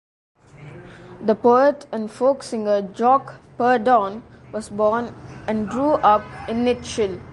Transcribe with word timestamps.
The 1.23 1.35
poet 1.35 1.85
and 1.91 2.09
folk 2.09 2.41
singer 2.41 2.81
Jock 2.81 3.35
Purdon 3.59 4.23
was 4.51 4.67
born 4.67 5.13
and 5.47 5.69
grew 5.69 5.91
up 5.91 6.23
in 6.49 6.65
Nitshill. 6.65 7.21